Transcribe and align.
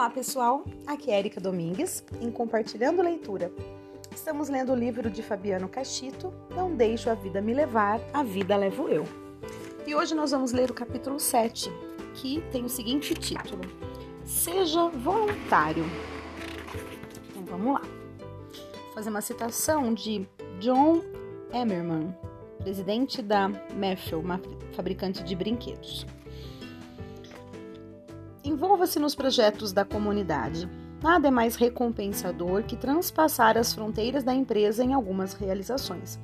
Olá 0.00 0.08
pessoal, 0.08 0.64
aqui 0.86 1.10
é 1.10 1.18
Erika 1.18 1.38
Domingues 1.38 2.02
em 2.22 2.30
Compartilhando 2.30 3.02
Leitura. 3.02 3.52
Estamos 4.10 4.48
lendo 4.48 4.72
o 4.72 4.74
livro 4.74 5.10
de 5.10 5.22
Fabiano 5.22 5.68
Cachito, 5.68 6.32
Não 6.56 6.74
Deixo 6.74 7.10
a 7.10 7.14
Vida 7.14 7.42
Me 7.42 7.52
Levar, 7.52 8.00
A 8.10 8.22
Vida 8.22 8.56
Levo 8.56 8.88
Eu. 8.88 9.04
E 9.86 9.94
hoje 9.94 10.14
nós 10.14 10.30
vamos 10.30 10.52
ler 10.52 10.70
o 10.70 10.74
capítulo 10.74 11.20
7, 11.20 11.70
que 12.14 12.40
tem 12.50 12.64
o 12.64 12.68
seguinte 12.70 13.12
título: 13.12 13.60
Seja 14.24 14.88
voluntário. 14.88 15.84
Então 17.28 17.44
vamos 17.44 17.74
lá. 17.74 17.82
Vou 17.82 18.94
fazer 18.94 19.10
uma 19.10 19.20
citação 19.20 19.92
de 19.92 20.26
John 20.60 21.02
Emmerman, 21.52 22.16
presidente 22.62 23.20
da 23.20 23.50
Matthew, 23.50 24.18
uma 24.18 24.40
fabricante 24.72 25.22
de 25.22 25.36
brinquedos. 25.36 26.06
Envolva-se 28.42 28.98
nos 28.98 29.14
projetos 29.14 29.70
da 29.70 29.84
comunidade. 29.84 30.66
Nada 31.02 31.28
é 31.28 31.30
mais 31.30 31.56
recompensador 31.56 32.62
que 32.62 32.74
transpassar 32.74 33.58
as 33.58 33.74
fronteiras 33.74 34.24
da 34.24 34.32
empresa 34.32 34.82
em 34.82 34.94
algumas 34.94 35.34
realizações. 35.34 36.18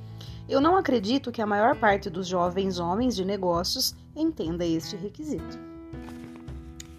Eu 0.48 0.58
não 0.58 0.76
acredito 0.76 1.30
que 1.30 1.42
a 1.42 1.46
maior 1.46 1.76
parte 1.76 2.08
dos 2.08 2.26
jovens 2.26 2.78
homens 2.78 3.14
de 3.14 3.24
negócios 3.24 3.94
entenda 4.14 4.64
este 4.64 4.96
requisito. 4.96 5.58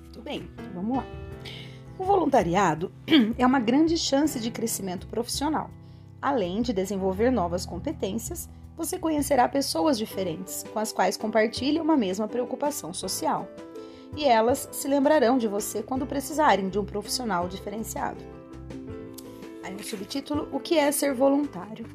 Muito 0.03 0.21
bem, 0.21 0.47
então 0.53 0.65
vamos 0.75 0.97
lá. 0.97 1.05
O 1.97 2.03
voluntariado 2.03 2.91
é 3.39 3.45
uma 3.45 3.59
grande 3.59 3.97
chance 3.97 4.39
de 4.39 4.51
crescimento 4.51 5.07
profissional. 5.07 5.71
Além 6.21 6.61
de 6.61 6.73
desenvolver 6.73 7.31
novas 7.31 7.65
competências, 7.65 8.47
você 8.75 8.99
conhecerá 8.99 9.49
pessoas 9.49 9.97
diferentes, 9.97 10.63
com 10.71 10.77
as 10.77 10.91
quais 10.91 11.17
compartilha 11.17 11.81
uma 11.81 11.97
mesma 11.97 12.27
preocupação 12.27 12.93
social 12.93 13.47
e 14.15 14.25
elas 14.25 14.69
se 14.71 14.87
lembrarão 14.87 15.37
de 15.37 15.47
você 15.47 15.83
quando 15.83 16.05
precisarem 16.05 16.69
de 16.69 16.79
um 16.79 16.85
profissional 16.85 17.47
diferenciado. 17.47 18.23
Aí 19.63 19.73
no 19.73 19.83
subtítulo: 19.83 20.47
O 20.51 20.59
que 20.59 20.77
é 20.77 20.91
ser 20.91 21.13
voluntário? 21.13 21.85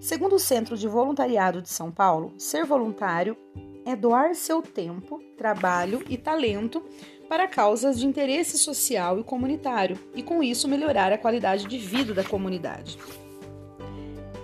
Segundo 0.00 0.34
o 0.34 0.38
Centro 0.38 0.76
de 0.76 0.88
Voluntariado 0.88 1.62
de 1.62 1.68
São 1.68 1.90
Paulo, 1.90 2.34
ser 2.38 2.64
voluntário 2.64 3.36
é 3.84 3.94
doar 3.96 4.34
seu 4.34 4.62
tempo, 4.62 5.20
trabalho 5.36 6.02
e 6.08 6.16
talento 6.16 6.82
para 7.28 7.48
causas 7.48 7.98
de 7.98 8.06
interesse 8.06 8.58
social 8.58 9.18
e 9.18 9.24
comunitário 9.24 9.98
e, 10.14 10.22
com 10.22 10.42
isso, 10.42 10.68
melhorar 10.68 11.12
a 11.12 11.18
qualidade 11.18 11.66
de 11.66 11.78
vida 11.78 12.12
da 12.12 12.22
comunidade. 12.22 12.98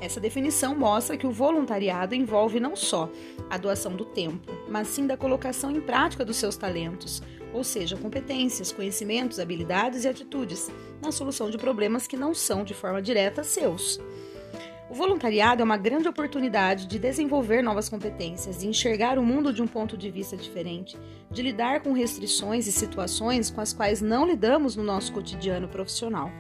Essa 0.01 0.21
definição 0.21 0.75
mostra 0.77 1.17
que 1.17 1.27
o 1.27 1.33
voluntariado 1.33 2.15
envolve 2.15 2.61
não 2.61 2.77
só 2.77 3.11
a 3.51 3.59
doação 3.59 3.97
do 3.97 4.05
tempo, 4.05 4.53
mas 4.69 4.89
sim 4.89 5.07
da 5.07 5.17
colocação 5.17 5.71
em 5.71 5.81
prática 5.81 6.25
dos 6.25 6.37
seus 6.37 6.57
talentos, 6.57 7.21
ou 7.53 7.65
seja, 7.65 7.97
competências, 7.97 8.71
conhecimentos, 8.71 9.41
habilidades 9.41 10.05
e 10.05 10.09
atitudes, 10.09 10.71
na 11.03 11.11
solução 11.11 11.51
de 11.51 11.59
problemas 11.59 12.07
que 12.07 12.17
não 12.17 12.33
são 12.33 12.63
de 12.63 12.75
forma 12.75 13.03
direta 13.03 13.43
seus. 13.43 13.99
O 14.91 14.95
voluntariado 14.95 15.61
é 15.61 15.65
uma 15.65 15.77
grande 15.77 16.09
oportunidade 16.09 16.87
de 16.87 16.99
desenvolver 16.99 17.61
novas 17.61 17.89
competências, 17.89 18.61
de 18.61 18.69
enxergar 18.69 19.19
o 19.19 19.23
mundo 19.23 19.53
de 19.53 19.61
um 19.61 19.67
ponto 19.67 19.99
de 19.99 20.11
vista 20.11 20.37
diferente, 20.37 20.97
de 21.31 21.43
lidar 21.43 21.83
com 21.83 21.93
restrições 21.93 22.67
e 22.67 22.73
situações 22.73 23.51
com 23.51 23.61
as 23.61 23.73
quais 23.73 24.01
não 24.01 24.27
lidamos 24.27 24.77
no 24.77 24.83
nosso 24.83 25.13
cotidiano 25.13 25.69
profissional. 25.69 26.31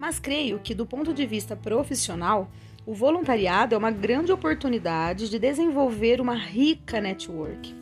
Mas 0.00 0.18
creio 0.18 0.58
que, 0.58 0.74
do 0.74 0.86
ponto 0.86 1.12
de 1.12 1.26
vista 1.26 1.54
profissional, 1.54 2.50
o 2.86 2.94
voluntariado 2.94 3.74
é 3.74 3.78
uma 3.78 3.90
grande 3.90 4.32
oportunidade 4.32 5.28
de 5.28 5.38
desenvolver 5.38 6.22
uma 6.22 6.34
rica 6.34 7.02
network. 7.02 7.74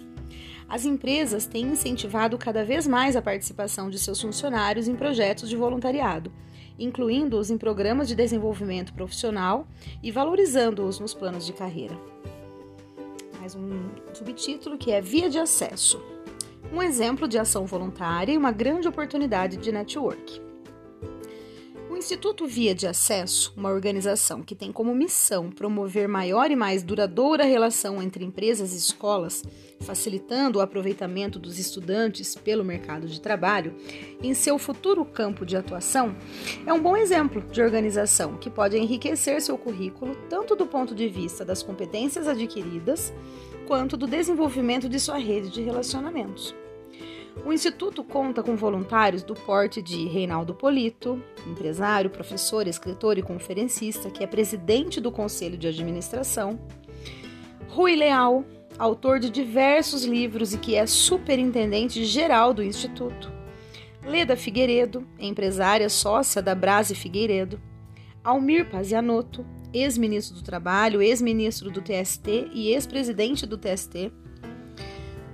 As 0.69 0.85
empresas 0.85 1.47
têm 1.47 1.67
incentivado 1.67 2.37
cada 2.37 2.65
vez 2.65 2.89
mais 2.89 3.15
a 3.15 3.23
participação 3.23 3.89
de 3.89 4.01
seus 4.01 4.21
funcionários 4.21 4.89
em 4.89 4.97
projetos 4.97 5.49
de 5.49 5.57
voluntariado, 5.57 6.33
incluindo-os 6.77 7.51
em 7.51 7.57
programas 7.57 8.09
de 8.09 8.17
desenvolvimento 8.17 8.93
profissional 8.93 9.69
e 10.03 10.11
valorizando-os 10.11 10.99
nos 10.99 11.15
planos 11.15 11.47
de 11.47 11.53
carreira. 11.53 11.97
Mais 13.39 13.55
um 13.55 13.91
subtítulo 14.13 14.77
que 14.77 14.91
é 14.91 15.01
Via 15.01 15.31
de 15.31 15.39
Acesso. 15.39 16.03
Um 16.73 16.83
exemplo 16.83 17.29
de 17.29 17.39
ação 17.39 17.65
voluntária 17.65 18.33
e 18.33 18.37
uma 18.37 18.51
grande 18.51 18.89
oportunidade 18.89 19.57
de 19.57 19.71
network. 19.71 20.48
Instituto 21.99 22.47
Via 22.47 22.77
de 22.77 22.87
Acesso, 22.87 23.53
uma 23.57 23.71
organização 23.71 24.41
que 24.41 24.55
tem 24.55 24.71
como 24.71 24.95
missão 24.95 25.51
promover 25.51 26.07
maior 26.07 26.49
e 26.49 26.55
mais 26.55 26.85
duradoura 26.85 27.43
relação 27.43 28.01
entre 28.01 28.25
empresas 28.25 28.73
e 28.73 28.77
escolas, 28.77 29.43
facilitando 29.81 30.61
o 30.61 30.63
aproveitamento 30.63 31.41
dos 31.41 31.59
estudantes 31.59 32.37
pelo 32.37 32.65
mercado 32.65 33.09
de 33.09 33.21
trabalho 33.21 33.75
em 34.23 34.33
seu 34.33 34.61
futuro 34.61 35.05
campo 35.05 35.45
de 35.45 35.57
atuação, 35.57 36.17
é 36.65 36.73
um 36.73 36.81
bom 36.81 36.97
exemplo 36.97 37.43
de 37.43 37.61
organização 37.61 38.37
que 38.37 38.49
pode 38.49 38.79
enriquecer 38.79 39.43
seu 39.43 39.59
currículo 39.59 40.15
tanto 40.31 40.55
do 40.55 40.67
ponto 40.67 40.95
de 40.95 41.09
vista 41.09 41.45
das 41.45 41.65
competências 41.65 42.29
adquiridas 42.29 43.13
quanto 43.67 43.97
do 43.97 44.07
desenvolvimento 44.07 44.89
de 44.89 45.01
sua 45.01 45.19
rede 45.19 45.51
de 45.51 45.63
relacionamentos. 45.63 46.55
O 47.45 47.53
Instituto 47.53 48.05
conta 48.05 48.43
com 48.43 48.57
voluntários 48.57 49.23
do 49.23 49.35
porte 49.35 49.81
de 49.81 50.07
Reinaldo 50.07 50.55
Polito, 50.55 51.23
empresário, 51.47 52.11
professor, 52.11 52.67
escritor 52.67 53.17
e 53.17 53.23
conferencista, 53.23 54.11
que 54.11 54.23
é 54.23 54.27
presidente 54.27 55.01
do 55.01 55.11
Conselho 55.11 55.57
de 55.57 55.67
Administração, 55.67 56.59
Rui 57.69 57.97
Leal, 57.97 58.45
autor 58.79 59.19
de 59.19 59.31
diversos 59.31 60.05
livros 60.05 60.53
e 60.53 60.59
que 60.59 60.75
é 60.75 60.87
superintendente 60.87 62.05
geral 62.05 62.53
do 62.53 62.63
Instituto, 62.63 63.33
Leda 64.05 64.37
Figueiredo, 64.37 65.07
empresária 65.19 65.89
sócia 65.89 66.43
da 66.43 66.55
Brase 66.55 66.95
Figueiredo, 66.95 67.61
Almir 68.23 68.69
Pazianotto, 68.69 69.45
ex-ministro 69.73 70.37
do 70.37 70.43
Trabalho, 70.43 71.03
ex-ministro 71.03 71.71
do 71.71 71.81
TST 71.81 72.51
e 72.53 72.73
ex-presidente 72.73 73.47
do 73.47 73.57
TST, 73.57 74.13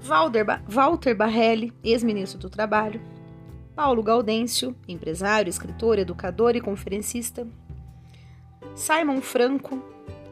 Walter 0.05 1.15
Barrelli, 1.15 1.73
ex-ministro 1.83 2.39
do 2.39 2.51
Trabalho, 2.51 3.01
Paulo 3.75 4.03
Gaudêncio, 4.03 4.77
empresário, 4.87 5.49
escritor, 5.49 5.99
educador 5.99 6.55
e 6.55 6.61
conferencista, 6.61 7.49
Simon 8.75 9.23
Franco, 9.23 9.83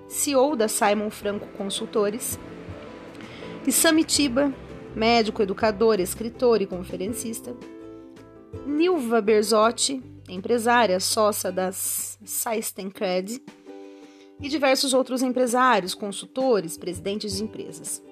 CEO 0.06 0.54
da 0.54 0.68
Simon 0.68 1.08
Franco 1.08 1.46
Consultores, 1.56 2.38
e 3.66 3.72
Samitiba, 3.72 4.52
médico, 4.94 5.40
educador, 5.40 6.00
escritor 6.00 6.60
e 6.60 6.66
conferencista, 6.66 7.56
Nilva 8.66 9.22
Berzotti, 9.22 10.02
empresária, 10.28 11.00
sócia 11.00 11.50
das 11.50 12.18
Sistencred, 12.22 13.42
e 14.38 14.48
diversos 14.48 14.92
outros 14.92 15.22
empresários, 15.22 15.94
consultores, 15.94 16.76
presidentes 16.76 17.36
de 17.36 17.44
empresas. 17.44 18.02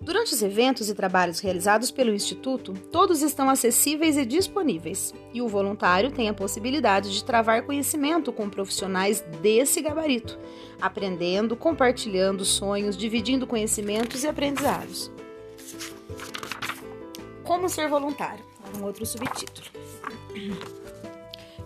Durante 0.00 0.34
os 0.34 0.42
eventos 0.42 0.90
e 0.90 0.94
trabalhos 0.94 1.40
realizados 1.40 1.90
pelo 1.90 2.12
Instituto, 2.12 2.74
todos 2.92 3.22
estão 3.22 3.48
acessíveis 3.48 4.16
e 4.16 4.26
disponíveis, 4.26 5.14
e 5.32 5.40
o 5.40 5.48
voluntário 5.48 6.10
tem 6.10 6.28
a 6.28 6.34
possibilidade 6.34 7.12
de 7.12 7.24
travar 7.24 7.62
conhecimento 7.62 8.32
com 8.32 8.50
profissionais 8.50 9.22
desse 9.40 9.80
gabarito, 9.80 10.38
aprendendo, 10.80 11.56
compartilhando 11.56 12.44
sonhos, 12.44 12.96
dividindo 12.96 13.46
conhecimentos 13.46 14.24
e 14.24 14.28
aprendizados. 14.28 15.10
Como 17.42 17.68
ser 17.68 17.88
voluntário? 17.88 18.44
Um 18.78 18.84
outro 18.84 19.06
subtítulo. 19.06 19.66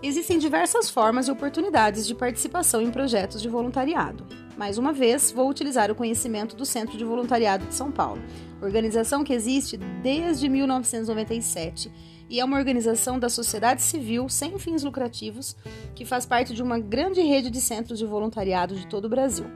Existem 0.01 0.39
diversas 0.39 0.89
formas 0.89 1.27
e 1.27 1.31
oportunidades 1.31 2.07
de 2.07 2.15
participação 2.15 2.81
em 2.81 2.91
projetos 2.91 3.43
de 3.43 3.49
voluntariado. 3.49 4.25
Mais 4.59 4.77
uma 4.77 4.93
vez, 4.93 5.31
vou 5.31 5.49
utilizar 5.49 5.89
o 5.89 5.95
conhecimento 5.95 6.57
do 6.57 6.67
Centro 6.67 6.99
de 6.99 7.05
Voluntariado 7.05 7.65
de 7.65 7.75
São 7.77 7.93
Paulo, 7.93 8.21
organização 8.61 9.23
que 9.23 9.33
existe 9.33 9.77
desde 9.77 10.49
1997 10.49 11.93
e 12.29 12.41
é 12.41 12.45
uma 12.45 12.59
organização 12.59 13.21
da 13.21 13.29
sociedade 13.29 13.81
civil 13.83 14.29
sem 14.29 14.59
fins 14.59 14.83
lucrativos 14.83 15.57
que 15.95 16.05
faz 16.05 16.27
parte 16.27 16.55
de 16.55 16.61
uma 16.61 16.77
grande 16.77 17.21
rede 17.21 17.51
de 17.51 17.61
centros 17.61 18.01
de 18.01 18.05
voluntariado 18.05 18.75
de 18.75 18.85
todo 18.89 19.05
o 19.05 19.09
Brasil. 19.09 19.47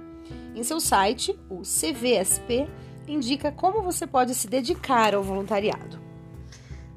Em 0.54 0.62
seu 0.62 0.78
site, 0.78 1.36
o 1.50 1.62
CVSP 1.62 2.68
indica 3.08 3.50
como 3.50 3.82
você 3.82 4.06
pode 4.06 4.36
se 4.36 4.46
dedicar 4.46 5.16
ao 5.16 5.22
voluntariado. 5.24 5.98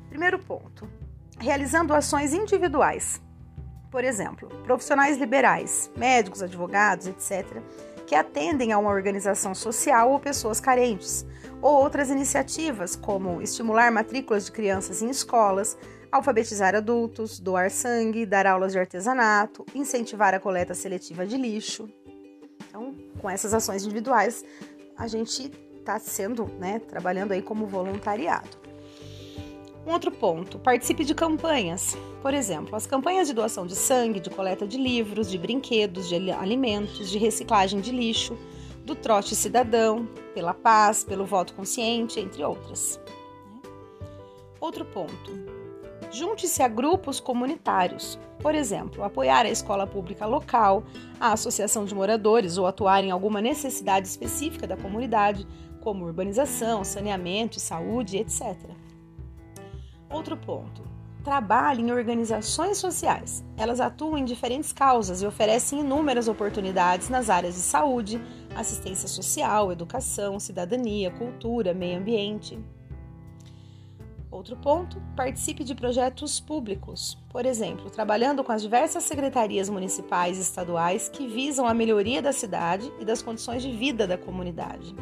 Primeiro 0.10 0.38
ponto: 0.38 0.88
realizando 1.40 1.92
ações 1.92 2.36
individuais 2.36 3.20
por 3.96 4.04
exemplo, 4.04 4.50
profissionais 4.66 5.18
liberais, 5.18 5.90
médicos, 5.96 6.44
advogados, 6.44 7.08
etc., 7.08 7.62
que 8.06 8.16
atendem 8.16 8.72
a 8.72 8.78
uma 8.78 8.90
organização 8.90 9.56
social 9.56 10.12
ou 10.12 10.20
pessoas 10.20 10.60
carentes, 10.60 11.26
ou 11.62 11.74
outras 11.74 12.10
iniciativas 12.10 12.96
como 12.96 13.42
estimular 13.42 13.92
matrículas 13.92 14.46
de 14.46 14.52
crianças 14.52 15.02
em 15.02 15.10
escolas, 15.10 15.78
alfabetizar 16.12 16.76
adultos, 16.76 17.40
doar 17.40 17.70
sangue, 17.72 18.26
dar 18.26 18.46
aulas 18.46 18.72
de 18.72 18.80
artesanato, 18.80 19.66
incentivar 19.74 20.34
a 20.34 20.40
coleta 20.40 20.74
seletiva 20.74 21.26
de 21.26 21.38
lixo. 21.38 21.90
Então, 22.68 22.94
com 23.20 23.30
essas 23.30 23.54
ações 23.54 23.84
individuais, 23.84 24.44
a 24.98 25.08
gente 25.08 25.52
está 25.78 26.00
sendo, 26.00 26.46
né, 26.60 26.80
trabalhando 26.80 27.32
aí 27.32 27.42
como 27.42 27.68
voluntariado. 27.68 28.65
Um 29.86 29.92
outro 29.92 30.12
ponto: 30.12 30.58
participe 30.58 31.06
de 31.06 31.14
campanhas. 31.14 31.96
Por 32.22 32.34
exemplo, 32.34 32.76
as 32.76 32.88
campanhas 32.88 33.28
de 33.28 33.34
doação 33.34 33.68
de 33.68 33.76
sangue, 33.76 34.20
de 34.20 34.30
coleta 34.30 34.66
de 34.66 34.78
livros, 34.78 35.30
de 35.30 35.38
brinquedos, 35.38 36.10
de 36.10 36.32
alimentos, 36.32 37.10
de 37.10 37.20
reciclagem 37.20 37.80
de 37.80 37.92
lixo, 37.92 38.36
do 38.84 38.96
trote 38.96 39.36
cidadão, 39.36 40.08
pela 40.34 40.54
paz, 40.54 41.04
pelo 41.04 41.26
voto 41.26 41.54
consciente, 41.54 42.20
entre 42.20 42.44
outras. 42.44 43.00
Outro 44.60 44.84
ponto: 44.86 45.32
junte-se 46.12 46.64
a 46.64 46.68
grupos 46.68 47.20
comunitários. 47.20 48.18
Por 48.40 48.54
exemplo, 48.54 49.04
apoiar 49.04 49.46
a 49.46 49.50
escola 49.50 49.88
pública 49.88 50.26
local, 50.26 50.84
a 51.20 51.32
associação 51.32 51.86
de 51.86 51.96
moradores 51.96 52.58
ou 52.58 52.68
atuar 52.68 53.04
em 53.04 53.12
alguma 53.12 53.42
necessidade 53.42 54.08
específica 54.08 54.68
da 54.68 54.76
comunidade, 54.76 55.48
como 55.82 56.06
urbanização, 56.06 56.84
saneamento, 56.84 57.60
saúde, 57.60 58.18
etc. 58.18 58.56
Outro 60.16 60.38
ponto: 60.38 60.82
trabalhe 61.26 61.82
em 61.82 61.92
organizações 61.92 62.78
sociais. 62.78 63.44
Elas 63.58 63.82
atuam 63.82 64.18
em 64.18 64.24
diferentes 64.24 64.72
causas 64.72 65.22
e 65.22 65.26
oferecem 65.26 65.82
inúmeras 65.82 66.30
oportunidades 66.30 67.10
nas 67.10 67.30
áreas 67.30 67.56
de 67.56 67.60
saúde, 67.60 68.22
assistência 68.56 69.10
social, 69.10 69.74
educação, 69.74 70.40
cidadania, 70.40 71.12
cultura, 71.12 71.74
meio 71.74 72.00
ambiente. 72.00 72.58
Outro 74.32 74.56
ponto: 74.56 75.02
participe 75.18 75.66
de 75.66 75.76
projetos 75.76 76.40
públicos, 76.40 77.18
por 77.30 77.46
exemplo, 77.46 77.90
trabalhando 77.90 78.42
com 78.42 78.54
as 78.54 78.62
diversas 78.62 79.04
secretarias 79.04 79.70
municipais 79.70 80.38
e 80.38 80.42
estaduais 80.42 81.10
que 81.10 81.28
visam 81.28 81.68
a 81.68 81.74
melhoria 81.74 82.22
da 82.22 82.32
cidade 82.32 82.90
e 83.02 83.04
das 83.04 83.22
condições 83.22 83.62
de 83.62 83.70
vida 83.70 84.08
da 84.08 84.18
comunidade. 84.18 84.96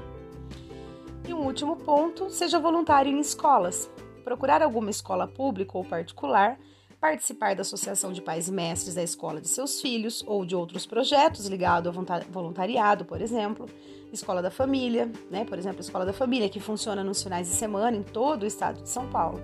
E 1.28 1.32
um 1.36 1.46
último 1.46 1.76
ponto: 1.76 2.32
seja 2.32 2.60
voluntário 2.60 3.12
em 3.12 3.20
escolas 3.20 3.88
procurar 4.24 4.62
alguma 4.62 4.90
escola 4.90 5.28
pública 5.28 5.78
ou 5.78 5.84
particular, 5.84 6.58
participar 7.00 7.54
da 7.54 7.62
associação 7.62 8.14
de 8.14 8.22
pais 8.22 8.48
e 8.48 8.52
mestres 8.52 8.96
da 8.96 9.04
escola 9.04 9.42
de 9.42 9.48
seus 9.50 9.82
filhos 9.82 10.24
ou 10.26 10.46
de 10.46 10.56
outros 10.56 10.86
projetos 10.86 11.48
ligados 11.48 11.94
ao 11.96 12.06
voluntariado, 12.30 13.04
por 13.04 13.22
exemplo, 13.22 13.68
escola 14.12 14.42
da 14.42 14.50
família, 14.50 15.12
né? 15.30 15.44
Por 15.44 15.58
exemplo, 15.58 15.82
escola 15.82 16.06
da 16.06 16.14
família 16.14 16.48
que 16.48 16.62
funciona 16.62 17.04
nos 17.04 17.22
finais 17.22 17.50
de 17.50 17.56
semana 17.56 17.98
em 17.98 18.04
todo 18.04 18.44
o 18.44 18.46
estado 18.46 18.82
de 18.82 18.90
São 18.90 19.10
Paulo. 19.10 19.42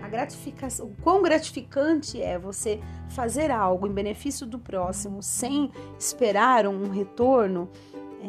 a 0.03 0.09
gratificação, 0.09 0.87
o 0.87 1.03
quão 1.03 1.23
gratificante 1.23 2.21
é 2.21 2.39
você 2.39 2.81
fazer 3.11 3.51
algo 3.51 3.87
em 3.87 3.93
benefício 3.93 4.47
do 4.47 4.59
próximo 4.59 5.23
sem 5.23 5.71
esperar 5.99 6.67
um 6.67 6.91
retorno 6.91 7.69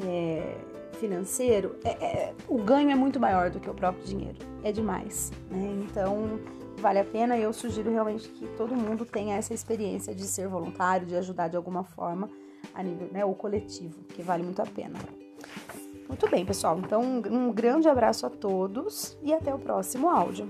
é, 0.03 0.57
financeiro, 0.99 1.75
é, 1.83 1.89
é, 1.89 2.33
o 2.47 2.57
ganho 2.57 2.89
é 2.89 2.95
muito 2.95 3.19
maior 3.19 3.49
do 3.49 3.59
que 3.59 3.69
o 3.69 3.73
próprio 3.73 4.03
dinheiro. 4.05 4.37
É 4.63 4.71
demais, 4.71 5.31
né? 5.49 5.83
Então 5.83 6.39
vale 6.79 6.99
a 6.99 7.03
pena 7.03 7.37
e 7.37 7.43
eu 7.43 7.53
sugiro 7.53 7.91
realmente 7.91 8.29
que 8.29 8.47
todo 8.55 8.75
mundo 8.75 9.05
tenha 9.05 9.35
essa 9.35 9.53
experiência 9.53 10.13
de 10.13 10.23
ser 10.23 10.47
voluntário, 10.47 11.07
de 11.07 11.15
ajudar 11.15 11.47
de 11.47 11.55
alguma 11.55 11.83
forma 11.83 12.29
a 12.73 12.83
nível, 12.83 13.09
né, 13.11 13.25
o 13.25 13.33
coletivo, 13.33 14.03
que 14.03 14.21
vale 14.21 14.43
muito 14.43 14.61
a 14.61 14.65
pena. 14.65 14.99
Muito 16.07 16.29
bem, 16.29 16.45
pessoal. 16.45 16.79
Então, 16.79 17.01
um 17.29 17.51
grande 17.51 17.87
abraço 17.87 18.25
a 18.25 18.29
todos 18.29 19.17
e 19.21 19.33
até 19.33 19.53
o 19.53 19.59
próximo 19.59 20.09
áudio. 20.09 20.47